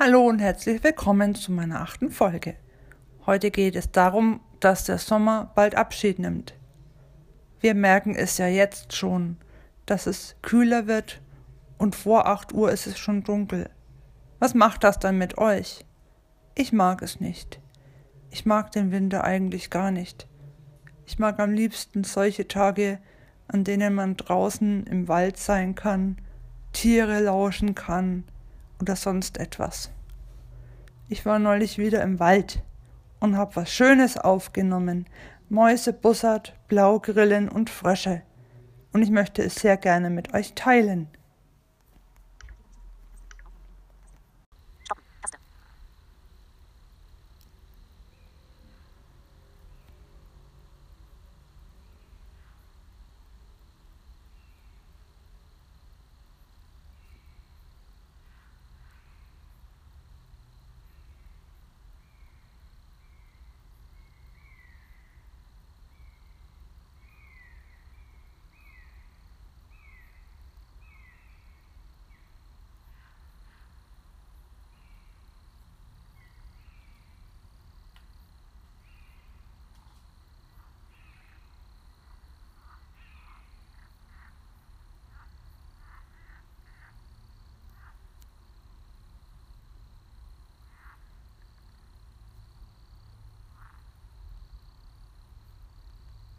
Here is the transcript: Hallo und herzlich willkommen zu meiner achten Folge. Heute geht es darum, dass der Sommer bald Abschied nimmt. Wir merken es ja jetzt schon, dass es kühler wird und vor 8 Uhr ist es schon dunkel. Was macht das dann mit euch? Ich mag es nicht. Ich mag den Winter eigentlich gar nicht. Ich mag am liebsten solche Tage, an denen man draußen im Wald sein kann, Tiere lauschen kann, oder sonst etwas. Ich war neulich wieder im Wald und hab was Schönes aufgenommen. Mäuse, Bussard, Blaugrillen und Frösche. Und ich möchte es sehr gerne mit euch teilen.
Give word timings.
Hallo 0.00 0.28
und 0.28 0.38
herzlich 0.38 0.84
willkommen 0.84 1.34
zu 1.34 1.50
meiner 1.50 1.80
achten 1.80 2.12
Folge. 2.12 2.54
Heute 3.26 3.50
geht 3.50 3.74
es 3.74 3.90
darum, 3.90 4.38
dass 4.60 4.84
der 4.84 4.98
Sommer 4.98 5.50
bald 5.56 5.74
Abschied 5.74 6.20
nimmt. 6.20 6.54
Wir 7.58 7.74
merken 7.74 8.14
es 8.14 8.38
ja 8.38 8.46
jetzt 8.46 8.94
schon, 8.94 9.38
dass 9.86 10.06
es 10.06 10.36
kühler 10.40 10.86
wird 10.86 11.20
und 11.78 11.96
vor 11.96 12.28
8 12.28 12.54
Uhr 12.54 12.70
ist 12.70 12.86
es 12.86 12.96
schon 12.96 13.24
dunkel. 13.24 13.70
Was 14.38 14.54
macht 14.54 14.84
das 14.84 15.00
dann 15.00 15.18
mit 15.18 15.36
euch? 15.36 15.84
Ich 16.54 16.72
mag 16.72 17.02
es 17.02 17.18
nicht. 17.18 17.58
Ich 18.30 18.46
mag 18.46 18.70
den 18.70 18.92
Winter 18.92 19.24
eigentlich 19.24 19.68
gar 19.68 19.90
nicht. 19.90 20.28
Ich 21.06 21.18
mag 21.18 21.40
am 21.40 21.50
liebsten 21.50 22.04
solche 22.04 22.46
Tage, 22.46 23.00
an 23.48 23.64
denen 23.64 23.94
man 23.94 24.16
draußen 24.16 24.86
im 24.86 25.08
Wald 25.08 25.38
sein 25.38 25.74
kann, 25.74 26.18
Tiere 26.72 27.18
lauschen 27.18 27.74
kann, 27.74 28.22
oder 28.80 28.96
sonst 28.96 29.38
etwas. 29.38 29.90
Ich 31.08 31.24
war 31.24 31.38
neulich 31.38 31.78
wieder 31.78 32.02
im 32.02 32.20
Wald 32.20 32.62
und 33.20 33.36
hab 33.36 33.56
was 33.56 33.70
Schönes 33.70 34.16
aufgenommen. 34.16 35.06
Mäuse, 35.48 35.92
Bussard, 35.92 36.54
Blaugrillen 36.68 37.48
und 37.48 37.70
Frösche. 37.70 38.22
Und 38.92 39.02
ich 39.02 39.10
möchte 39.10 39.42
es 39.42 39.56
sehr 39.56 39.76
gerne 39.76 40.10
mit 40.10 40.34
euch 40.34 40.54
teilen. 40.54 41.08